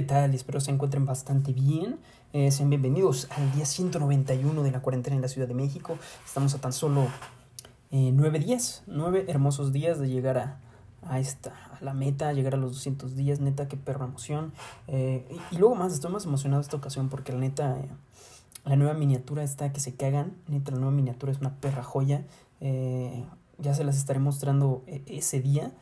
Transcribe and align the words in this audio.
¿qué 0.00 0.06
tal? 0.06 0.34
Espero 0.34 0.60
se 0.60 0.70
encuentren 0.70 1.04
bastante 1.04 1.52
bien. 1.52 1.98
Eh, 2.32 2.50
sean 2.52 2.70
bienvenidos 2.70 3.28
al 3.32 3.52
día 3.52 3.66
191 3.66 4.62
de 4.62 4.70
la 4.70 4.80
cuarentena 4.80 5.14
en 5.14 5.20
la 5.20 5.28
Ciudad 5.28 5.46
de 5.46 5.52
México. 5.52 5.98
Estamos 6.24 6.54
a 6.54 6.58
tan 6.58 6.72
solo 6.72 7.06
eh, 7.90 8.10
nueve 8.14 8.38
días, 8.38 8.82
nueve 8.86 9.26
hermosos 9.28 9.74
días 9.74 9.98
de 9.98 10.08
llegar 10.08 10.38
a, 10.38 10.58
a 11.02 11.20
esta, 11.20 11.52
a 11.78 11.84
la 11.84 11.92
meta, 11.92 12.32
llegar 12.32 12.54
a 12.54 12.56
los 12.56 12.72
200 12.72 13.14
días. 13.14 13.40
Neta, 13.40 13.68
qué 13.68 13.76
perra 13.76 14.06
emoción. 14.06 14.54
Eh, 14.88 15.28
y, 15.30 15.56
y, 15.56 15.58
luego 15.58 15.74
más, 15.74 15.92
estoy 15.92 16.10
más 16.10 16.24
emocionado 16.24 16.62
esta 16.62 16.78
ocasión 16.78 17.10
porque 17.10 17.32
la 17.32 17.38
neta, 17.40 17.78
eh, 17.78 17.90
la 18.64 18.76
nueva 18.76 18.94
miniatura 18.94 19.42
está 19.42 19.70
que 19.70 19.80
se 19.80 19.96
cagan. 19.96 20.32
Neta, 20.48 20.72
la 20.72 20.78
nueva 20.78 20.92
miniatura 20.92 21.30
es 21.30 21.40
una 21.40 21.56
perra 21.56 21.82
joya. 21.82 22.24
Eh, 22.62 23.22
ya 23.58 23.74
se 23.74 23.84
las 23.84 23.98
estaré 23.98 24.18
mostrando 24.18 24.82
e, 24.86 25.02
ese 25.08 25.42
día. 25.42 25.72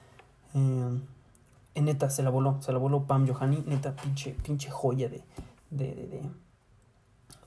Eh, 1.78 1.80
neta, 1.80 2.10
se 2.10 2.24
la 2.24 2.30
voló, 2.30 2.60
se 2.60 2.72
la 2.72 2.78
voló 2.78 3.04
Pam 3.04 3.28
Johanny, 3.28 3.62
neta, 3.64 3.94
pinche, 3.94 4.34
pinche 4.42 4.68
joya 4.68 5.08
de, 5.08 5.22
de, 5.70 5.94
de, 5.94 6.06
de, 6.06 6.22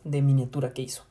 de 0.05 0.21
miniatura 0.21 0.71
que 0.71 0.83
hizo. 0.83 1.03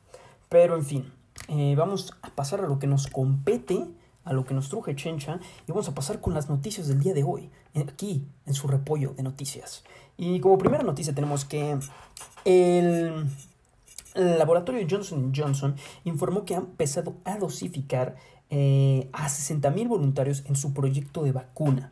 Pero 0.49 0.75
en 0.75 0.83
fin, 0.83 1.13
eh, 1.49 1.75
vamos 1.77 2.13
a 2.23 2.31
pasar 2.31 2.61
a 2.61 2.67
lo 2.67 2.79
que 2.79 2.87
nos 2.87 3.05
compete, 3.05 3.87
a 4.23 4.33
lo 4.33 4.43
que 4.43 4.55
nos 4.55 4.69
truje 4.69 4.95
Chencha, 4.95 5.39
y 5.67 5.71
vamos 5.71 5.87
a 5.87 5.93
pasar 5.93 6.19
con 6.19 6.33
las 6.33 6.49
noticias 6.49 6.87
del 6.87 6.99
día 6.99 7.13
de 7.13 7.23
hoy, 7.23 7.51
aquí, 7.75 8.25
en 8.47 8.55
su 8.55 8.67
repollo 8.67 9.13
de 9.13 9.21
noticias. 9.21 9.83
Y 10.17 10.39
como 10.39 10.57
primera 10.57 10.83
noticia 10.83 11.13
tenemos 11.13 11.45
que 11.45 11.77
el, 12.45 13.27
laboratorio 14.15 14.85
Johnson 14.89 15.31
Johnson 15.35 15.75
informó 16.05 16.43
que 16.43 16.55
ha 16.55 16.57
empezado 16.59 17.17
a 17.23 17.37
dosificar 17.37 18.15
eh, 18.49 19.09
a 19.13 19.27
60.000 19.27 19.87
voluntarios 19.87 20.43
en 20.47 20.55
su 20.55 20.73
proyecto 20.73 21.23
de 21.23 21.33
vacuna. 21.33 21.91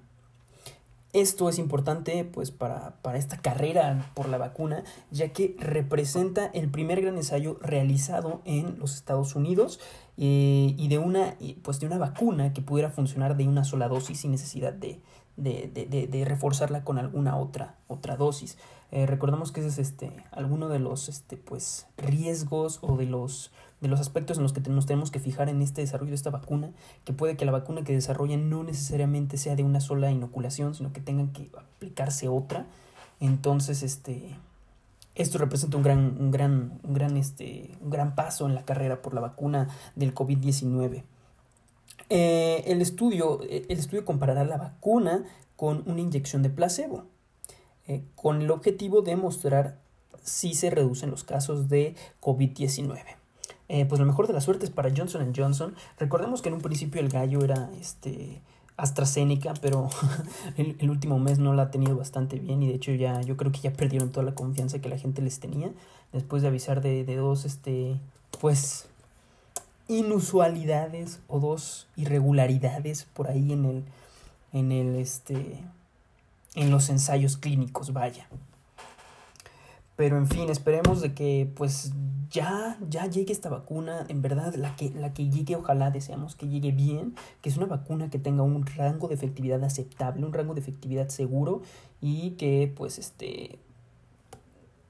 Esto 1.11 1.49
es 1.49 1.57
importante 1.57 2.23
pues 2.23 2.51
para, 2.51 3.01
para, 3.01 3.17
esta 3.17 3.37
carrera 3.37 4.11
por 4.13 4.29
la 4.29 4.37
vacuna, 4.37 4.83
ya 5.09 5.29
que 5.29 5.55
representa 5.57 6.45
el 6.53 6.69
primer 6.69 7.01
gran 7.01 7.17
ensayo 7.17 7.57
realizado 7.61 8.41
en 8.45 8.77
los 8.77 8.93
Estados 8.93 9.35
Unidos 9.35 9.79
eh, 10.17 10.75
y 10.77 10.87
de 10.87 10.99
una, 10.99 11.35
pues 11.63 11.79
de 11.79 11.87
una 11.87 11.97
vacuna 11.97 12.53
que 12.53 12.61
pudiera 12.61 12.91
funcionar 12.91 13.37
de 13.37 13.47
una 13.47 13.63
sola 13.63 13.87
dosis 13.87 14.19
sin 14.19 14.31
necesidad 14.31 14.73
de, 14.73 15.01
de, 15.39 15.69
de, 15.73 16.07
de 16.07 16.25
reforzarla 16.25 16.83
con 16.83 16.97
alguna 16.97 17.37
otra, 17.37 17.75
otra 17.87 18.17
dosis. 18.17 18.57
Eh, 18.91 19.05
recordamos 19.05 19.51
que 19.51 19.59
ese 19.61 19.69
es 19.69 19.77
este, 19.77 20.11
alguno 20.31 20.67
de 20.67 20.79
los 20.79 21.09
este, 21.09 21.37
pues, 21.37 21.85
riesgos 21.97 22.79
o 22.81 22.97
de 22.97 23.05
los 23.05 23.51
de 23.81 23.87
los 23.87 24.01
aspectos 24.01 24.37
en 24.37 24.43
los 24.43 24.51
que 24.51 24.61
nos 24.61 24.85
tenemos 24.85 25.09
que 25.09 25.19
fijar 25.19 25.47
en 25.47 25.61
este 25.61 25.79
desarrollo 25.79 26.09
de 26.09 26.15
esta 26.15 26.29
vacuna, 26.29 26.71
que 27.05 27.13
puede 27.13 27.37
que 27.37 27.45
la 27.45 27.53
vacuna 27.53 27.83
que 27.83 27.93
desarrollen 27.93 28.49
no 28.49 28.63
necesariamente 28.63 29.37
sea 29.37 29.55
de 29.55 29.63
una 29.63 29.79
sola 29.79 30.11
inoculación, 30.11 30.75
sino 30.75 30.91
que 30.91 30.99
tengan 30.99 31.29
que 31.29 31.49
aplicarse 31.57 32.27
otra. 32.27 32.67
Entonces, 33.21 33.81
este, 33.83 34.35
esto 35.15 35.37
representa 35.37 35.77
un 35.77 35.83
gran, 35.83 36.17
un 36.19 36.31
gran, 36.31 36.79
un 36.83 36.93
gran, 36.93 37.15
este, 37.15 37.71
un 37.81 37.89
gran 37.89 38.15
paso 38.15 38.47
en 38.47 38.55
la 38.55 38.65
carrera 38.65 39.01
por 39.01 39.13
la 39.13 39.21
vacuna 39.21 39.69
del 39.95 40.13
COVID-19. 40.13 41.03
Eh, 42.09 42.63
el, 42.67 42.81
estudio, 42.81 43.41
el 43.43 43.77
estudio 43.77 44.03
comparará 44.03 44.43
la 44.43 44.57
vacuna 44.57 45.25
con 45.55 45.83
una 45.85 46.01
inyección 46.01 46.41
de 46.41 46.49
placebo, 46.49 47.05
eh, 47.87 48.03
con 48.15 48.41
el 48.41 48.51
objetivo 48.51 49.01
de 49.01 49.15
mostrar 49.15 49.79
si 50.23 50.53
se 50.53 50.69
reducen 50.69 51.11
los 51.11 51.23
casos 51.23 51.69
de 51.69 51.95
COVID-19 52.21 53.19
eh, 53.69 53.85
pues 53.85 53.99
lo 53.99 54.05
mejor 54.05 54.27
de 54.27 54.33
las 54.33 54.43
suertes 54.43 54.71
para 54.71 54.89
Johnson 54.95 55.31
Johnson. 55.35 55.75
Recordemos 55.99 56.41
que 56.41 56.49
en 56.49 56.55
un 56.55 56.61
principio 56.61 56.99
el 56.99 57.09
gallo 57.09 57.43
era 57.43 57.69
este 57.79 58.41
AstraZeneca, 58.77 59.53
pero 59.61 59.89
el, 60.57 60.75
el, 60.79 60.89
último 60.89 61.19
mes 61.19 61.37
no 61.37 61.53
la 61.53 61.63
ha 61.63 61.71
tenido 61.71 61.95
bastante 61.95 62.39
bien 62.39 62.63
y 62.63 62.67
de 62.67 62.75
hecho 62.75 62.91
ya 62.93 63.21
yo 63.21 63.37
creo 63.37 63.51
que 63.51 63.59
ya 63.59 63.71
perdieron 63.71 64.11
toda 64.11 64.25
la 64.25 64.33
confianza 64.33 64.79
que 64.79 64.89
la 64.89 64.97
gente 64.97 65.21
les 65.21 65.39
tenía 65.39 65.71
después 66.11 66.41
de 66.41 66.47
avisar 66.47 66.81
de, 66.81 67.03
de 67.03 67.15
dos 67.15 67.45
este 67.45 67.99
pues 68.41 68.88
inusualidades 69.89 71.19
o 71.27 71.39
dos 71.39 71.87
irregularidades 71.97 73.05
por 73.13 73.27
ahí 73.27 73.51
en 73.51 73.65
el 73.65 73.83
en 74.53 74.71
el 74.71 74.95
este 74.95 75.59
en 76.55 76.71
los 76.71 76.89
ensayos 76.89 77.37
clínicos, 77.37 77.91
vaya. 77.91 78.27
Pero 79.95 80.17
en 80.17 80.27
fin, 80.27 80.49
esperemos 80.49 81.01
de 81.01 81.13
que 81.13 81.51
pues 81.55 81.91
ya, 82.29 82.77
ya 82.89 83.05
llegue 83.07 83.33
esta 83.33 83.49
vacuna, 83.49 84.05
en 84.07 84.21
verdad, 84.21 84.55
la 84.55 84.75
que, 84.75 84.91
la 84.91 85.13
que 85.13 85.29
llegue, 85.29 85.57
ojalá 85.57 85.91
deseamos 85.91 86.35
que 86.35 86.47
llegue 86.47 86.71
bien, 86.71 87.15
que 87.41 87.49
es 87.49 87.57
una 87.57 87.65
vacuna 87.65 88.09
que 88.09 88.17
tenga 88.17 88.43
un 88.43 88.65
rango 88.65 89.09
de 89.09 89.15
efectividad 89.15 89.61
aceptable, 89.63 90.25
un 90.25 90.31
rango 90.31 90.53
de 90.53 90.61
efectividad 90.61 91.09
seguro 91.09 91.63
y 91.99 92.31
que 92.31 92.73
pues 92.73 92.97
este 92.97 93.59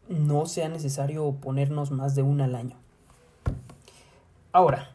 no 0.08 0.46
sea 0.46 0.70
necesario 0.70 1.32
ponernos 1.42 1.90
más 1.90 2.14
de 2.16 2.22
una 2.22 2.46
al 2.46 2.56
año. 2.56 2.76
Ahora, 4.52 4.90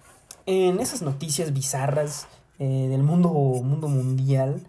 en 0.46 0.80
esas 0.80 1.02
noticias 1.02 1.52
bizarras 1.52 2.26
eh, 2.58 2.88
del 2.88 3.02
mundo, 3.02 3.30
mundo 3.30 3.88
mundial, 3.88 4.60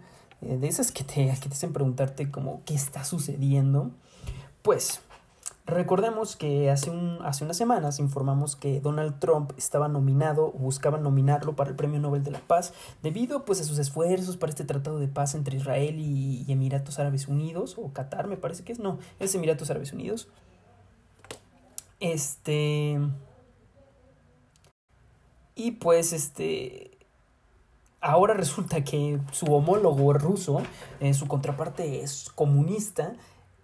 eh, 0.42 0.56
de 0.56 0.68
esas 0.68 0.92
que 0.92 1.04
te, 1.04 1.32
que 1.40 1.48
te 1.48 1.54
hacen 1.54 1.72
preguntarte 1.72 2.30
como 2.30 2.62
qué 2.64 2.74
está 2.74 3.04
sucediendo, 3.04 3.90
pues 4.62 5.00
Recordemos 5.66 6.36
que 6.36 6.70
hace, 6.70 6.90
un, 6.90 7.18
hace 7.24 7.42
unas 7.42 7.56
semanas 7.56 7.98
informamos 7.98 8.54
que 8.54 8.80
Donald 8.80 9.18
Trump 9.18 9.50
estaba 9.56 9.88
nominado 9.88 10.46
o 10.46 10.52
buscaba 10.52 10.96
nominarlo 10.96 11.56
para 11.56 11.70
el 11.70 11.76
Premio 11.76 11.98
Nobel 11.98 12.22
de 12.22 12.30
la 12.30 12.38
Paz 12.38 12.72
debido 13.02 13.44
pues 13.44 13.60
a 13.60 13.64
sus 13.64 13.78
esfuerzos 13.78 14.36
para 14.36 14.50
este 14.50 14.64
tratado 14.64 15.00
de 15.00 15.08
paz 15.08 15.34
entre 15.34 15.56
Israel 15.56 15.98
y, 15.98 16.44
y 16.46 16.52
Emiratos 16.52 17.00
Árabes 17.00 17.26
Unidos 17.26 17.74
o 17.78 17.92
Qatar 17.92 18.28
me 18.28 18.36
parece 18.36 18.62
que 18.62 18.70
es, 18.72 18.78
no, 18.78 19.00
es 19.18 19.34
Emiratos 19.34 19.68
Árabes 19.68 19.92
Unidos. 19.92 20.28
Este... 21.98 23.00
Y 25.56 25.72
pues 25.72 26.12
este... 26.12 26.92
Ahora 28.00 28.34
resulta 28.34 28.84
que 28.84 29.18
su 29.32 29.46
homólogo 29.46 30.12
ruso, 30.12 30.62
eh, 31.00 31.12
su 31.12 31.26
contraparte 31.26 32.02
es 32.02 32.30
comunista, 32.36 33.14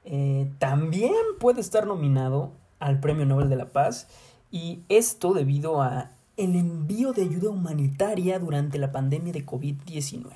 eh, 0.05 0.51
también 0.59 1.13
puede 1.39 1.61
estar 1.61 1.87
nominado 1.87 2.51
al 2.81 2.99
Premio 2.99 3.25
Nobel 3.25 3.49
de 3.49 3.57
la 3.57 3.67
Paz 3.67 4.09
y 4.51 4.81
esto 4.89 5.33
debido 5.33 5.81
a 5.81 6.11
el 6.37 6.57
envío 6.57 7.13
de 7.13 7.23
ayuda 7.23 7.51
humanitaria 7.51 8.39
durante 8.41 8.79
la 8.79 8.91
pandemia 8.91 9.33
de 9.33 9.47
COVID-19. 9.47 10.27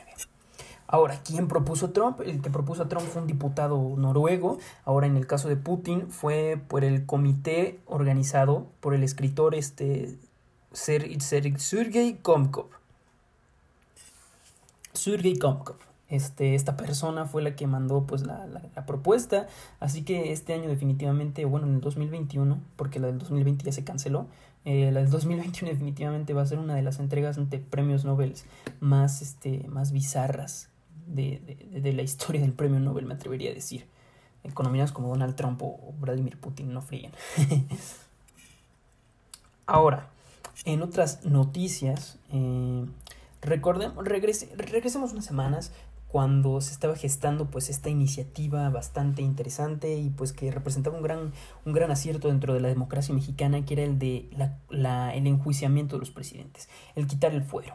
Ahora, 0.86 1.20
¿quién 1.24 1.48
propuso 1.48 1.90
Trump? 1.90 2.20
El 2.20 2.40
que 2.40 2.50
propuso 2.50 2.84
a 2.84 2.88
Trump 2.88 3.06
fue 3.06 3.22
un 3.22 3.26
diputado 3.26 3.94
noruego. 3.96 4.58
Ahora, 4.84 5.08
en 5.08 5.16
el 5.16 5.26
caso 5.26 5.48
de 5.48 5.56
Putin, 5.56 6.08
fue 6.10 6.60
por 6.68 6.84
el 6.84 7.06
comité 7.06 7.80
organizado 7.86 8.68
por 8.78 8.94
el 8.94 9.02
escritor 9.02 9.56
este, 9.56 10.16
Sergei 10.76 12.18
Komkov. 12.22 12.66
Sergei 14.92 15.38
Komkov. 15.38 15.76
Este, 16.08 16.54
esta 16.54 16.76
persona 16.76 17.24
fue 17.24 17.42
la 17.42 17.56
que 17.56 17.66
mandó 17.66 18.06
pues 18.06 18.24
la, 18.24 18.46
la, 18.46 18.86
propuesta, 18.86 19.48
así 19.80 20.04
que 20.04 20.30
este 20.30 20.54
año 20.54 20.68
definitivamente, 20.68 21.44
bueno, 21.44 21.66
en 21.66 21.74
el 21.74 21.80
2021, 21.80 22.60
porque 22.76 23.00
la 23.00 23.08
del 23.08 23.18
2020 23.18 23.64
ya 23.64 23.72
se 23.72 23.82
canceló, 23.82 24.28
eh, 24.64 24.92
la 24.92 25.00
del 25.00 25.10
2021 25.10 25.72
definitivamente 25.72 26.32
va 26.32 26.42
a 26.42 26.46
ser 26.46 26.60
una 26.60 26.76
de 26.76 26.82
las 26.82 27.00
entregas 27.00 27.38
ante 27.38 27.58
premios 27.58 28.04
Nobel 28.04 28.34
más, 28.78 29.20
este, 29.20 29.66
más 29.68 29.90
bizarras 29.90 30.68
de, 31.08 31.40
de, 31.72 31.80
de 31.80 31.92
la 31.92 32.02
historia 32.02 32.40
del 32.40 32.52
premio 32.52 32.78
Nobel, 32.78 33.06
me 33.06 33.14
atrevería 33.14 33.50
a 33.50 33.54
decir. 33.54 33.86
Economías 34.44 34.92
como 34.92 35.08
Donald 35.08 35.34
Trump 35.34 35.60
o 35.60 35.92
Vladimir 35.98 36.38
Putin 36.38 36.72
no 36.72 36.82
fríen. 36.82 37.10
Ahora, 39.66 40.08
en 40.66 40.82
otras 40.82 41.24
noticias, 41.24 42.18
eh, 42.30 42.84
regresemos 43.40 45.12
unas 45.12 45.24
semanas 45.24 45.72
cuando 46.08 46.60
se 46.60 46.72
estaba 46.72 46.96
gestando 46.96 47.46
pues 47.50 47.70
esta 47.70 47.88
iniciativa 47.88 48.68
bastante 48.70 49.22
interesante 49.22 49.96
y 49.96 50.10
pues 50.10 50.32
que 50.32 50.50
representaba 50.50 50.96
un 50.96 51.02
gran, 51.02 51.32
un 51.64 51.72
gran 51.72 51.90
acierto 51.90 52.28
dentro 52.28 52.52
de 52.52 52.60
la 52.60 52.68
democracia 52.68 53.14
mexicana 53.14 53.64
que 53.64 53.74
era 53.74 53.84
el 53.84 53.98
de 53.98 54.28
la, 54.70 55.14
el 55.14 55.26
enjuiciamiento 55.26 55.96
de 55.96 56.00
los 56.00 56.10
presidentes, 56.10 56.68
el 56.96 57.06
quitar 57.06 57.32
el 57.32 57.42
fuero. 57.42 57.74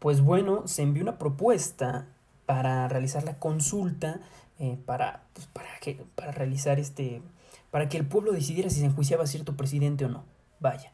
Pues 0.00 0.20
bueno, 0.20 0.66
se 0.66 0.82
envió 0.82 1.02
una 1.02 1.18
propuesta 1.18 2.06
para 2.46 2.88
realizar 2.88 3.24
la 3.24 3.38
consulta, 3.38 4.20
eh, 4.58 4.76
para, 4.86 5.22
pues, 5.34 5.46
para, 5.46 5.68
que, 5.80 6.04
para 6.16 6.32
realizar 6.32 6.80
este, 6.80 7.22
para 7.70 7.88
que 7.88 7.96
el 7.96 8.06
pueblo 8.06 8.32
decidiera 8.32 8.70
si 8.70 8.80
se 8.80 8.86
enjuiciaba 8.86 9.24
a 9.24 9.28
cierto 9.28 9.56
presidente 9.56 10.04
o 10.04 10.08
no. 10.08 10.24
Vaya. 10.58 10.92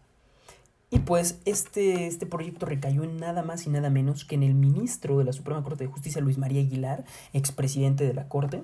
Y 0.94 1.00
pues 1.00 1.40
este, 1.44 2.06
este 2.06 2.24
proyecto 2.24 2.66
recayó 2.66 3.02
en 3.02 3.16
nada 3.16 3.42
más 3.42 3.66
y 3.66 3.70
nada 3.70 3.90
menos 3.90 4.24
que 4.24 4.36
en 4.36 4.44
el 4.44 4.54
ministro 4.54 5.18
de 5.18 5.24
la 5.24 5.32
Suprema 5.32 5.64
Corte 5.64 5.82
de 5.82 5.90
Justicia, 5.90 6.22
Luis 6.22 6.38
María 6.38 6.60
Aguilar, 6.60 7.04
expresidente 7.32 8.06
de 8.06 8.14
la 8.14 8.28
Corte. 8.28 8.62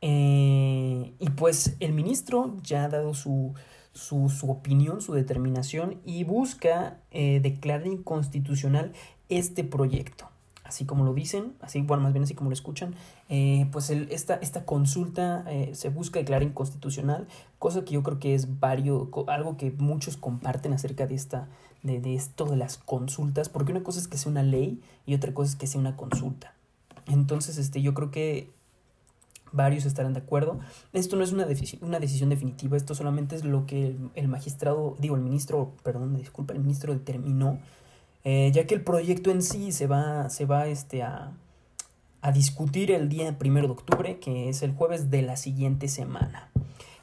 Eh, 0.00 1.12
y 1.18 1.30
pues 1.30 1.74
el 1.80 1.92
ministro 1.92 2.56
ya 2.62 2.84
ha 2.84 2.88
dado 2.88 3.14
su, 3.14 3.54
su, 3.92 4.28
su 4.28 4.48
opinión, 4.48 5.00
su 5.00 5.12
determinación 5.12 6.00
y 6.04 6.22
busca 6.22 7.00
eh, 7.10 7.40
declarar 7.42 7.88
inconstitucional 7.88 8.92
este 9.28 9.64
proyecto. 9.64 10.30
Así 10.70 10.84
como 10.84 11.04
lo 11.04 11.12
dicen, 11.12 11.54
así, 11.60 11.82
bueno, 11.82 12.04
más 12.04 12.12
bien 12.12 12.22
así 12.22 12.34
como 12.34 12.48
lo 12.48 12.54
escuchan, 12.54 12.94
eh, 13.28 13.66
pues 13.72 13.90
el, 13.90 14.06
esta, 14.12 14.36
esta 14.36 14.64
consulta 14.64 15.44
eh, 15.48 15.72
se 15.74 15.88
busca 15.88 16.20
declarar 16.20 16.44
inconstitucional, 16.44 17.26
cosa 17.58 17.84
que 17.84 17.94
yo 17.94 18.04
creo 18.04 18.20
que 18.20 18.36
es 18.36 18.60
vario, 18.60 19.10
algo 19.26 19.56
que 19.56 19.72
muchos 19.72 20.16
comparten 20.16 20.72
acerca 20.72 21.08
de, 21.08 21.16
esta, 21.16 21.48
de, 21.82 22.14
esto 22.14 22.44
de 22.44 22.56
las 22.56 22.78
consultas, 22.78 23.48
porque 23.48 23.72
una 23.72 23.82
cosa 23.82 23.98
es 23.98 24.06
que 24.06 24.16
sea 24.16 24.30
una 24.30 24.44
ley 24.44 24.80
y 25.06 25.14
otra 25.14 25.34
cosa 25.34 25.50
es 25.50 25.56
que 25.56 25.66
sea 25.66 25.80
una 25.80 25.96
consulta. 25.96 26.54
Entonces, 27.08 27.58
este, 27.58 27.82
yo 27.82 27.92
creo 27.92 28.12
que 28.12 28.48
varios 29.50 29.86
estarán 29.86 30.12
de 30.12 30.20
acuerdo. 30.20 30.60
Esto 30.92 31.16
no 31.16 31.24
es 31.24 31.32
una, 31.32 31.48
una 31.80 31.98
decisión 31.98 32.30
definitiva, 32.30 32.76
esto 32.76 32.94
solamente 32.94 33.34
es 33.34 33.44
lo 33.44 33.66
que 33.66 33.96
el, 34.14 34.28
magistrado, 34.28 34.94
digo, 35.00 35.16
el 35.16 35.22
ministro, 35.22 35.72
perdón, 35.82 36.16
disculpa, 36.16 36.54
el 36.54 36.60
ministro 36.60 36.92
determinó, 36.92 37.58
eh, 38.24 38.50
ya 38.52 38.66
que 38.66 38.74
el 38.74 38.82
proyecto 38.82 39.30
en 39.30 39.42
sí 39.42 39.72
se 39.72 39.86
va, 39.86 40.30
se 40.30 40.44
va 40.46 40.66
este, 40.66 41.02
a, 41.02 41.32
a 42.22 42.32
discutir 42.32 42.90
el 42.90 43.08
día 43.08 43.38
primero 43.38 43.66
de 43.66 43.72
octubre, 43.72 44.18
que 44.18 44.48
es 44.48 44.62
el 44.62 44.72
jueves 44.72 45.10
de 45.10 45.22
la 45.22 45.36
siguiente 45.36 45.88
semana. 45.88 46.50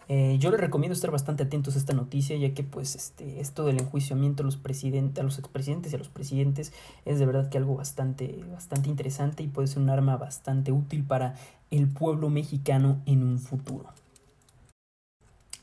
Eh, 0.09 0.37
yo 0.39 0.51
les 0.51 0.59
recomiendo 0.61 0.93
estar 0.93 1.11
bastante 1.11 1.43
atentos 1.43 1.75
a 1.75 1.79
esta 1.79 1.93
noticia, 1.93 2.37
ya 2.37 2.53
que 2.53 2.63
pues 2.63 2.95
este, 2.95 3.41
esto 3.41 3.65
del 3.65 3.79
enjuiciamiento 3.79 4.41
a 4.41 4.45
los 4.45 4.55
presidentes, 4.55 5.19
a 5.21 5.23
los 5.23 5.37
expresidentes 5.37 5.91
y 5.91 5.95
a 5.95 5.97
los 5.99 6.07
presidentes 6.07 6.71
es 7.03 7.19
de 7.19 7.25
verdad 7.25 7.49
que 7.49 7.57
algo 7.57 7.75
bastante, 7.75 8.39
bastante 8.53 8.89
interesante 8.89 9.43
y 9.43 9.47
puede 9.47 9.67
ser 9.67 9.79
un 9.79 9.89
arma 9.89 10.15
bastante 10.15 10.71
útil 10.71 11.03
para 11.03 11.35
el 11.71 11.89
pueblo 11.89 12.29
mexicano 12.29 13.01
en 13.05 13.21
un 13.21 13.37
futuro. 13.37 13.89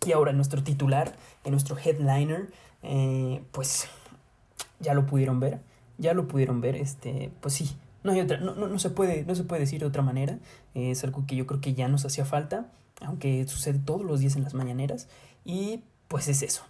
Y 0.07 0.13
ahora 0.13 0.35
nuestro 0.35 0.63
titular, 0.63 1.17
nuestro 1.47 1.79
headliner, 1.79 2.51
eh, 2.83 3.43
pues 3.51 3.89
ya 4.85 4.95
lo 4.95 5.07
pudieron 5.07 5.41
ver, 5.41 5.61
ya 5.99 6.15
lo 6.15 6.29
pudieron 6.29 6.61
ver, 6.61 6.77
este, 6.77 7.33
pues 7.41 7.55
sí, 7.55 7.77
no 8.03 8.13
hay 8.13 8.21
otra, 8.21 8.39
no, 8.39 8.55
no, 8.55 8.79
se 8.79 8.91
puede, 8.91 9.25
no 9.25 9.35
se 9.35 9.45
puede 9.45 9.61
decir 9.61 9.81
de 9.81 9.87
otra 9.87 10.03
manera, 10.03 10.39
es 10.75 11.03
algo 11.03 11.25
que 11.27 11.35
yo 11.35 11.47
creo 11.47 11.61
que 11.61 11.75
ya 11.75 11.89
nos 11.89 12.05
hacía 12.05 12.25
falta 12.25 12.71
aunque 13.01 13.47
sucede 13.47 13.79
todos 13.79 14.05
los 14.05 14.21
días 14.21 14.37
en 14.37 14.45
las 14.45 14.55
mañaneras. 14.55 15.09
Y 15.45 15.83
pues 16.09 16.29
es 16.29 16.43
eso. 16.43 16.63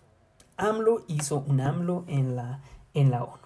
AMLO 0.56 1.04
hizo 1.08 1.44
un 1.46 1.60
AMLO 1.60 2.04
en 2.08 2.36
la, 2.36 2.60
en 2.92 3.10
la 3.10 3.24
ONU. 3.24 3.38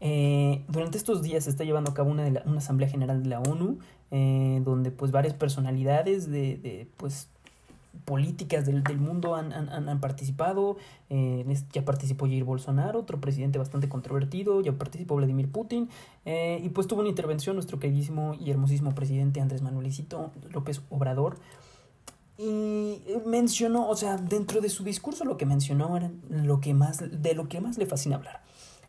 Eh, 0.00 0.64
durante 0.68 0.96
estos 0.96 1.22
días 1.22 1.44
se 1.44 1.50
está 1.50 1.64
llevando 1.64 1.90
a 1.90 1.94
cabo 1.94 2.10
una, 2.10 2.24
de 2.24 2.42
una 2.46 2.58
asamblea 2.58 2.88
general 2.88 3.22
de 3.22 3.28
la 3.28 3.40
ONU, 3.40 3.78
eh, 4.10 4.60
donde 4.64 4.90
pues 4.90 5.10
varias 5.10 5.34
personalidades 5.34 6.30
de, 6.30 6.56
de 6.56 6.88
pues 6.96 7.28
políticas 8.04 8.66
del, 8.66 8.82
del 8.82 8.98
mundo 8.98 9.34
han, 9.34 9.52
han, 9.52 9.88
han 9.88 10.00
participado. 10.00 10.76
Eh, 11.08 11.44
ya 11.72 11.84
participó 11.84 12.26
Jair 12.26 12.44
Bolsonaro, 12.44 13.00
otro 13.00 13.20
presidente 13.20 13.58
bastante 13.58 13.88
controvertido, 13.88 14.60
ya 14.60 14.72
participó 14.72 15.16
Vladimir 15.16 15.50
Putin, 15.50 15.88
y 16.24 16.68
pues 16.68 16.86
tuvo 16.86 17.00
una 17.00 17.08
intervención 17.08 17.56
nuestro 17.56 17.78
queridísimo 17.78 18.34
y 18.34 18.50
hermosísimo 18.50 18.94
presidente 18.94 19.40
Andrés 19.40 19.60
Manuelito 19.60 20.30
López 20.52 20.82
Obrador, 20.90 21.38
y 22.38 23.02
mencionó, 23.26 23.88
o 23.88 23.96
sea, 23.96 24.16
dentro 24.16 24.60
de 24.60 24.68
su 24.68 24.84
discurso 24.84 25.24
lo 25.24 25.36
que 25.36 25.46
mencionó 25.46 25.96
era 25.96 26.10
lo 26.28 26.60
que 26.60 26.74
más, 26.74 26.98
de 27.00 27.34
lo 27.34 27.48
que 27.48 27.60
más 27.60 27.76
le 27.76 27.86
fascina 27.86 28.16
hablar. 28.16 28.40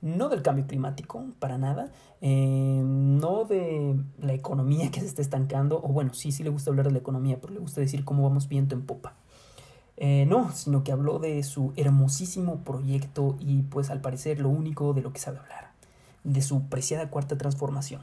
No 0.02 0.30
del 0.30 0.42
cambio 0.42 0.66
climático, 0.66 1.24
para 1.40 1.58
nada. 1.58 1.92
Eh, 2.22 2.82
no 2.84 3.46
de 3.46 3.96
la 4.20 4.34
economía 4.34 4.90
que 4.92 5.00
se 5.00 5.06
está 5.06 5.22
estancando. 5.22 5.80
O 5.84 5.90
bueno, 5.90 6.14
sí, 6.14 6.32
sí 6.32 6.44
le 6.44 6.50
gusta 6.50 6.72
hablar 6.72 6.88
de 6.88 6.94
la 6.94 7.00
economía, 7.00 7.40
pero 7.40 7.54
le 7.54 7.60
gusta 7.60 7.82
decir 7.82 8.04
cómo 8.04 8.24
vamos 8.24 8.48
viento 8.48 8.76
en 8.76 8.82
popa. 8.82 9.14
Eh, 9.98 10.26
no, 10.28 10.52
sino 10.54 10.84
que 10.84 10.92
habló 10.92 11.20
de 11.20 11.44
su 11.44 11.74
hermosísimo 11.76 12.64
proyecto 12.64 13.36
y 13.40 13.62
pues 13.62 13.92
al 13.92 14.02
parecer 14.02 14.40
lo 14.40 14.50
único 14.50 14.94
de 14.94 15.02
lo 15.02 15.14
que 15.14 15.20
sabe 15.20 15.38
hablar. 15.38 15.72
De 16.24 16.42
su 16.42 16.64
preciada 16.64 17.10
cuarta 17.10 17.38
transformación. 17.38 18.02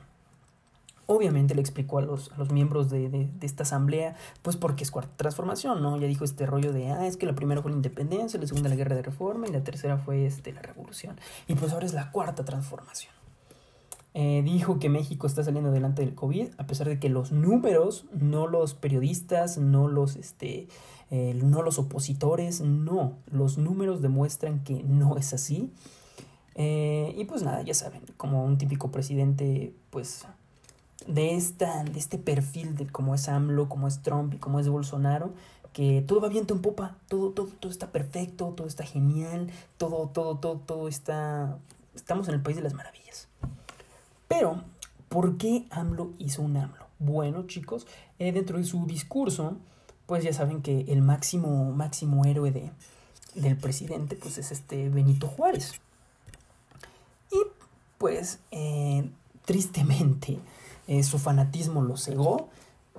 Obviamente 1.11 1.55
le 1.55 1.63
explicó 1.63 1.99
a 1.99 2.03
los, 2.03 2.31
a 2.33 2.37
los 2.37 2.53
miembros 2.53 2.91
de, 2.91 3.09
de, 3.09 3.31
esta 3.41 3.63
asamblea, 3.63 4.15
pues 4.43 4.57
porque 4.57 4.85
es 4.85 4.91
cuarta 4.91 5.17
transformación, 5.17 5.81
¿no? 5.81 5.99
Ya 5.99 6.07
dijo 6.07 6.23
este 6.23 6.45
rollo 6.45 6.71
de, 6.71 6.91
ah, 6.91 7.07
es 7.07 7.17
que 7.17 7.25
la 7.25 7.35
primera 7.35 7.63
fue 7.63 7.71
la 7.71 7.79
independencia, 7.79 8.39
la 8.39 8.47
segunda 8.47 8.69
la 8.69 8.77
guerra 8.77 8.95
de 8.95 9.01
reforma 9.01 9.49
y 9.49 9.51
la 9.51 9.65
tercera 9.65 9.97
fue 9.97 10.27
este, 10.27 10.53
la 10.53 10.61
revolución. 10.61 11.19
Y 11.47 11.55
pues 11.55 11.73
ahora 11.73 11.87
es 11.87 11.95
la 11.95 12.13
cuarta 12.13 12.45
transformación. 12.45 13.15
Eh, 14.21 14.43
dijo 14.45 14.79
que 14.79 14.91
México 14.91 15.27
está 15.27 15.43
saliendo 15.45 15.71
adelante 15.71 16.03
del 16.03 16.15
COVID, 16.15 16.49
a 16.59 16.67
pesar 16.67 16.89
de 16.89 16.99
que 16.99 17.09
los 17.09 17.33
números, 17.33 18.05
no 18.13 18.47
los 18.47 18.75
periodistas, 18.75 19.57
no 19.57 19.89
los, 19.89 20.17
este, 20.17 20.69
eh, 21.11 21.35
no 21.43 21.63
los 21.63 21.79
opositores, 21.79 22.61
no, 22.61 23.17
los 23.31 23.57
números 23.57 24.03
demuestran 24.03 24.63
que 24.63 24.83
no 24.83 25.17
es 25.17 25.33
así. 25.33 25.73
Eh, 26.55 27.15
y 27.17 27.25
pues 27.27 27.43
nada, 27.43 27.63
ya 27.63 27.75
saben, 27.75 28.03
como 28.17 28.45
un 28.45 28.59
típico 28.59 28.91
presidente, 28.91 29.73
pues 29.91 30.27
de, 31.09 31.35
esta, 31.35 31.83
de 31.83 31.99
este 31.99 32.19
perfil 32.19 32.77
de 32.77 32.87
cómo 32.87 33.15
es 33.15 33.29
AMLO, 33.29 33.69
cómo 33.69 33.89
es 33.89 34.03
Trump 34.03 34.35
y 34.35 34.37
cómo 34.39 34.61
es 34.61 34.69
Bolsonaro, 34.69 35.33
que 35.73 36.05
todo 36.07 36.21
va 36.21 36.29
viento 36.29 36.55
en 36.55 36.61
popa, 36.61 36.97
todo, 37.09 37.31
todo, 37.31 37.49
todo 37.59 37.73
está 37.73 37.89
perfecto, 37.89 38.53
todo 38.57 38.67
está 38.67 38.85
genial, 38.85 39.51
todo, 39.77 40.09
todo, 40.09 40.39
todo, 40.39 40.59
todo 40.59 40.89
está... 40.89 41.59
Estamos 41.95 42.29
en 42.29 42.35
el 42.35 42.43
país 42.43 42.57
de 42.57 42.63
las 42.63 42.75
maravillas. 42.75 43.27
Pero, 44.29 44.63
¿por 45.09 45.37
qué 45.37 45.67
AMLO 45.71 46.13
hizo 46.19 46.43
un 46.43 46.57
AMLO? 46.57 46.87
Bueno, 46.99 47.47
chicos, 47.47 47.87
eh, 48.19 48.33
dentro 48.33 48.59
de 48.59 48.65
su 48.65 48.87
discurso, 48.87 49.57
pues 50.07 50.23
ya 50.23 50.33
saben 50.33 50.63
que 50.63 50.83
el 50.89 51.03
máximo, 51.03 51.73
máximo 51.73 52.25
héroe 52.25 52.51
de, 52.51 52.71
del 53.35 53.57
presidente, 53.57 54.17
pues 54.17 54.39
es 54.39 54.53
este 54.53 54.89
Benito 54.89 55.27
Juárez. 55.27 55.81
Y 57.33 57.39
pues, 57.99 58.39
eh, 58.51 59.09
tristemente, 59.45 60.39
eh, 60.89 61.05
su 61.05 61.19
fanatismo 61.19 61.83
lo 61.83 61.97
cegó 61.97 62.49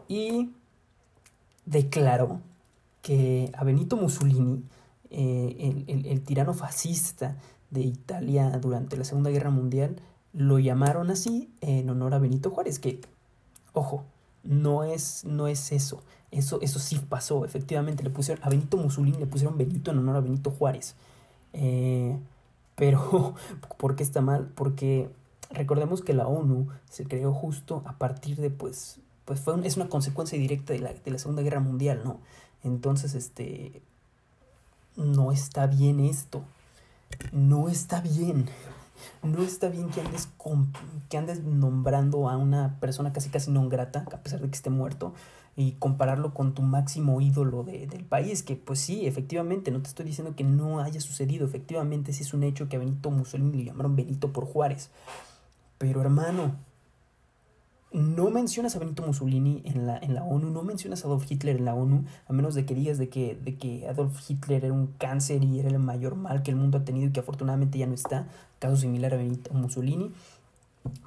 y 0.07 0.51
declaró 1.65 2.39
que 3.01 3.51
a 3.57 3.63
Benito 3.63 3.97
Mussolini, 3.97 4.63
eh, 5.09 5.83
el, 5.87 6.05
el, 6.05 6.21
tirano 6.21 6.53
fascista 6.53 7.35
de 7.71 7.81
Italia 7.81 8.49
durante 8.61 8.95
la 8.95 9.03
Segunda 9.03 9.29
Guerra 9.29 9.49
Mundial, 9.49 9.97
lo 10.33 10.59
llamaron 10.59 11.09
así 11.09 11.49
en 11.61 11.89
honor 11.89 12.13
a 12.13 12.19
Benito 12.19 12.51
Juárez, 12.51 12.79
que, 12.79 13.01
ojo, 13.73 14.05
no 14.43 14.83
es, 14.83 15.25
no 15.25 15.47
es 15.47 15.71
eso. 15.71 16.03
Eso, 16.31 16.59
eso 16.61 16.79
sí 16.79 16.99
pasó, 17.09 17.43
efectivamente. 17.43 18.03
Le 18.03 18.11
pusieron 18.11 18.43
a 18.43 18.49
Benito 18.49 18.77
Mussolini, 18.77 19.17
le 19.17 19.25
pusieron 19.25 19.57
Benito 19.57 19.91
en 19.91 19.97
honor 19.97 20.17
a 20.17 20.21
Benito 20.21 20.51
Juárez. 20.51 20.95
Eh, 21.53 22.17
pero, 22.75 23.33
¿por 23.77 23.95
qué 23.95 24.03
está 24.03 24.21
mal? 24.21 24.47
Porque 24.53 25.09
Recordemos 25.51 26.01
que 26.01 26.13
la 26.13 26.27
ONU 26.27 26.67
se 26.89 27.05
creó 27.05 27.33
justo 27.33 27.81
a 27.85 27.93
partir 27.97 28.37
de, 28.37 28.49
pues, 28.49 28.99
pues 29.25 29.39
fue 29.39 29.55
es 29.65 29.77
una 29.77 29.89
consecuencia 29.89 30.37
directa 30.37 30.73
de 30.73 30.79
la, 30.79 30.93
de 30.93 31.11
la 31.11 31.17
Segunda 31.17 31.41
Guerra 31.41 31.59
Mundial, 31.59 32.01
¿no? 32.03 32.19
Entonces, 32.63 33.15
este, 33.15 33.81
no 34.95 35.31
está 35.31 35.65
bien 35.65 35.99
esto, 35.99 36.43
no 37.31 37.69
está 37.69 38.01
bien, 38.01 38.45
no 39.23 39.41
está 39.41 39.69
bien 39.69 39.89
que 39.89 40.01
andes, 40.01 40.29
que 41.09 41.17
andes 41.17 41.43
nombrando 41.43 42.29
a 42.29 42.37
una 42.37 42.79
persona 42.79 43.13
casi 43.13 43.29
casi 43.29 43.49
no 43.49 43.67
grata, 43.69 44.05
a 44.11 44.17
pesar 44.17 44.41
de 44.41 44.49
que 44.49 44.55
esté 44.55 44.69
muerto, 44.69 45.13
y 45.55 45.73
compararlo 45.73 46.33
con 46.33 46.53
tu 46.53 46.61
máximo 46.61 47.19
ídolo 47.21 47.63
de, 47.63 47.87
del 47.87 48.05
país, 48.05 48.43
que 48.43 48.55
pues 48.55 48.79
sí, 48.79 49.05
efectivamente, 49.07 49.71
no 49.71 49.81
te 49.81 49.89
estoy 49.89 50.05
diciendo 50.05 50.35
que 50.35 50.43
no 50.43 50.79
haya 50.79 51.01
sucedido, 51.01 51.45
efectivamente 51.45 52.13
sí 52.13 52.23
es 52.23 52.33
un 52.33 52.43
hecho 52.43 52.69
que 52.69 52.75
a 52.75 52.79
Benito 52.79 53.11
Mussolini 53.11 53.57
le 53.57 53.65
llamaron 53.65 53.95
Benito 53.95 54.31
por 54.31 54.45
Juárez, 54.45 54.89
pero 55.79 56.01
hermano, 56.01 56.55
no 57.91 58.29
mencionas 58.29 58.75
a 58.75 58.79
Benito 58.79 59.01
Mussolini 59.01 59.63
en 59.65 59.87
la, 59.87 59.97
en 59.97 60.13
la 60.13 60.23
ONU, 60.23 60.51
no 60.51 60.61
mencionas 60.61 61.03
a 61.03 61.07
Adolf 61.07 61.29
Hitler 61.29 61.55
en 61.55 61.65
la 61.65 61.73
ONU, 61.73 62.05
a 62.27 62.33
menos 62.33 62.53
de 62.53 62.65
que 62.65 62.75
digas 62.75 62.99
de 62.99 63.09
que, 63.09 63.35
de 63.35 63.57
que 63.57 63.87
Adolf 63.87 64.29
Hitler 64.29 64.65
era 64.65 64.73
un 64.73 64.87
cáncer 64.99 65.43
y 65.43 65.59
era 65.59 65.69
el 65.69 65.79
mayor 65.79 66.15
mal 66.15 66.43
que 66.43 66.51
el 66.51 66.57
mundo 66.57 66.77
ha 66.77 66.85
tenido 66.85 67.07
y 67.07 67.11
que 67.11 67.21
afortunadamente 67.21 67.79
ya 67.79 67.87
no 67.87 67.95
está, 67.95 68.27
caso 68.59 68.77
similar 68.77 69.13
a 69.15 69.17
Benito 69.17 69.51
Mussolini, 69.53 70.11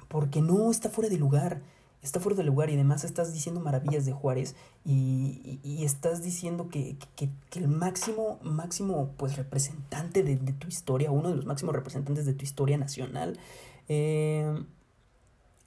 porque 0.09 0.41
no 0.41 0.69
está 0.71 0.89
fuera 0.89 1.09
de 1.09 1.17
lugar, 1.17 1.61
está 2.01 2.19
fuera 2.19 2.35
de 2.35 2.43
lugar 2.43 2.69
y 2.69 2.73
además 2.73 3.05
estás 3.05 3.31
diciendo 3.31 3.61
maravillas 3.61 4.05
de 4.05 4.11
Juárez 4.11 4.55
y, 4.83 5.59
y, 5.63 5.85
estás 5.85 6.21
diciendo 6.21 6.67
que, 6.67 6.97
que, 7.15 7.29
que, 7.49 7.59
el 7.59 7.69
máximo, 7.69 8.39
máximo 8.43 9.11
pues 9.15 9.37
representante 9.37 10.21
de, 10.21 10.35
de 10.35 10.51
tu 10.51 10.67
historia, 10.67 11.11
uno 11.11 11.29
de 11.29 11.37
los 11.37 11.45
máximos 11.45 11.73
representantes 11.73 12.25
de 12.25 12.33
tu 12.33 12.43
historia 12.43 12.77
nacional, 12.77 13.37
eh, 13.89 14.63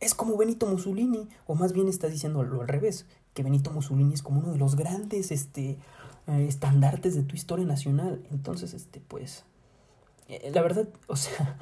es 0.01 0.15
como 0.15 0.37
Benito 0.37 0.67
Mussolini, 0.67 1.29
o 1.47 1.55
más 1.55 1.73
bien 1.73 1.89
está 1.89 2.09
diciendo 2.09 2.43
lo 2.43 2.61
al 2.61 2.69
revés, 2.69 3.07
que 3.35 3.43
Benito 3.43 3.71
Mussolini 3.71 4.15
es 4.15 4.23
como 4.23 4.41
uno 4.41 4.53
de 4.53 4.59
los 4.59 4.77
grandes 4.77 5.31
este, 5.31 5.79
eh, 6.27 6.47
estandartes 6.49 7.15
de 7.15 7.23
tu 7.23 7.35
historia 7.35 7.65
nacional. 7.65 8.23
Entonces, 8.31 8.75
este, 8.75 9.01
pues, 9.01 9.45
eh, 10.29 10.51
la 10.53 10.63
verdad, 10.63 10.89
o 11.07 11.17
sea, 11.17 11.59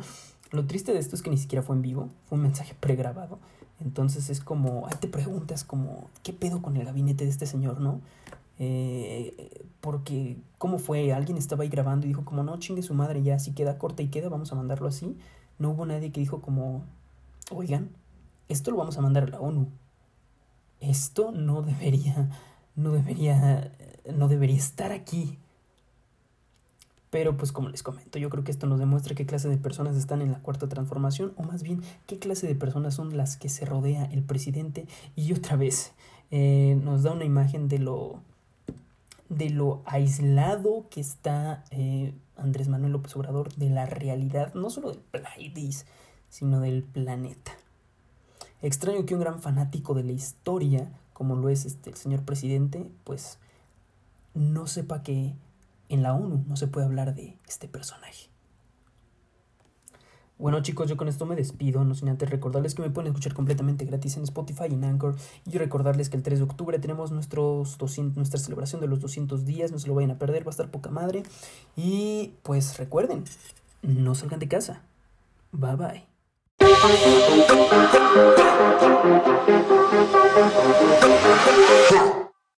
lo 0.51 0.67
triste 0.67 0.93
de 0.93 0.99
esto 0.99 1.17
es 1.17 1.23
que 1.23 1.31
ni 1.31 1.39
siquiera 1.39 1.63
fue 1.63 1.77
en 1.77 1.83
vivo, 1.83 2.09
fue 2.29 2.37
un 2.37 2.43
mensaje 2.43 2.75
pregrabado. 2.79 3.39
Entonces 3.81 4.31
es 4.31 4.41
como, 4.41 4.89
te 5.01 5.09
preguntas 5.09 5.65
como, 5.65 6.09
¿qué 6.23 6.33
pedo 6.33 6.63
con 6.63 6.77
el 6.77 6.85
gabinete 6.85 7.25
de 7.25 7.31
este 7.31 7.47
señor, 7.47 7.81
no? 7.81 8.01
Eh, 8.61 9.67
porque, 9.81 10.37
¿cómo 10.59 10.79
fue? 10.79 11.13
Alguien 11.13 11.37
estaba 11.37 11.65
ahí 11.65 11.69
grabando 11.69 12.07
y 12.07 12.11
dijo 12.11 12.25
como, 12.25 12.45
no, 12.45 12.57
chingue 12.59 12.83
su 12.83 12.95
madre, 12.95 13.23
ya, 13.23 13.39
si 13.41 13.53
queda 13.53 13.79
corta 13.79 14.03
y 14.03 14.09
queda, 14.09 14.29
vamos 14.29 14.53
a 14.53 14.55
mandarlo 14.55 14.87
así 14.87 15.17
no 15.65 15.71
hubo 15.71 15.87
nadie 15.87 16.13
que 16.13 16.21
dijo 16.21 16.43
como, 16.43 16.85
oigan, 17.51 17.89
esto 18.51 18.71
lo 18.71 18.77
vamos 18.77 18.99
a 18.99 19.01
mandar 19.01 19.25
a 19.25 19.29
la 19.29 19.41
ONU. 19.41 19.67
Esto 20.79 21.33
no 21.33 21.63
debería, 21.63 22.29
no 22.77 22.93
debería, 22.93 23.73
no 24.15 24.29
debería 24.29 24.57
estar 24.57 24.93
aquí. 24.93 25.39
Pero 27.09 27.39
pues 27.39 27.51
como 27.51 27.71
les 27.71 27.83
comento, 27.83 28.19
yo 28.19 28.29
creo 28.29 28.45
que 28.45 28.51
esto 28.51 28.67
nos 28.67 28.79
demuestra 28.79 29.15
qué 29.15 29.25
clase 29.25 29.49
de 29.49 29.57
personas 29.57 29.97
están 29.97 30.21
en 30.21 30.33
la 30.33 30.41
cuarta 30.41 30.69
transformación, 30.69 31.33
o 31.37 31.45
más 31.45 31.63
bien 31.63 31.81
qué 32.07 32.19
clase 32.19 32.47
de 32.47 32.55
personas 32.55 32.93
son 32.93 33.17
las 33.17 33.39
que 33.39 33.49
se 33.49 33.65
rodea 33.65 34.05
el 34.05 34.23
presidente. 34.23 34.87
Y 35.17 35.33
otra 35.33 35.57
vez 35.57 35.93
eh, 36.31 36.79
nos 36.85 37.05
da 37.05 37.13
una 37.13 37.25
imagen 37.25 37.69
de 37.69 37.79
lo, 37.79 38.21
de 39.29 39.51
lo 39.51 39.83
aislado 39.87 40.87
que 40.91 41.01
está 41.01 41.65
eh, 41.71 42.15
Andrés 42.37 42.69
Manuel 42.69 42.93
López 42.93 43.15
Obrador 43.17 43.55
de 43.55 43.71
la 43.71 43.87
realidad, 43.87 44.55
no 44.55 44.71
solo 44.71 44.93
del 44.93 45.23
país, 45.23 45.87
sino 46.29 46.61
del 46.61 46.83
planeta. 46.83 47.53
Extraño 48.63 49.07
que 49.07 49.15
un 49.15 49.21
gran 49.21 49.41
fanático 49.41 49.95
de 49.95 50.05
la 50.05 50.13
historia, 50.13 50.91
como 51.13 51.37
lo 51.37 51.49
es 51.49 51.65
este, 51.65 51.91
el 51.91 51.97
señor 51.97 52.23
presidente, 52.23 52.91
pues 53.05 53.39
no 54.35 54.67
sepa 54.67 55.03
que 55.03 55.35
en 55.89 56.03
la 56.03 56.15
ONU 56.15 56.45
no 56.47 56.57
se 56.57 56.67
puede 56.67 56.87
hablar 56.87 57.15
de 57.15 57.37
este 57.47 57.69
personaje. 57.69 58.34
Bueno 60.37 60.61
chicos, 60.63 60.89
yo 60.89 60.97
con 60.97 61.07
esto 61.07 61.27
me 61.27 61.37
despido, 61.37 61.85
no 61.85 61.95
sin 61.95 62.09
antes 62.09 62.29
recordarles 62.29 62.75
que 62.75 62.83
me 62.83 62.91
pueden 62.91 63.09
escuchar 63.09 63.35
completamente 63.35 63.85
gratis 63.85 64.17
en 64.17 64.25
Spotify 64.25 64.65
y 64.69 64.75
en 64.75 64.85
Anchor 64.85 65.15
y 65.47 65.59
recordarles 65.59 66.11
que 66.11 66.17
el 66.17 66.25
3 66.25 66.41
de 66.41 66.45
octubre 66.45 66.79
tenemos 66.81 67.13
nuestros 67.13 67.79
200, 67.79 68.17
nuestra 68.17 68.41
celebración 68.41 68.81
de 68.81 68.89
los 68.89 69.01
200 69.01 69.45
días, 69.45 69.71
no 69.71 69.79
se 69.79 69.87
lo 69.87 69.95
vayan 69.95 70.11
a 70.11 70.19
perder, 70.19 70.45
va 70.45 70.49
a 70.49 70.51
estar 70.51 70.71
poca 70.71 70.91
madre 70.91 71.23
y 71.77 72.33
pues 72.43 72.77
recuerden, 72.79 73.25
no 73.83 74.17
salgan 74.17 74.41
de 74.41 74.49
casa. 74.49 74.83
Bye 75.53 75.77
bye. 75.77 76.05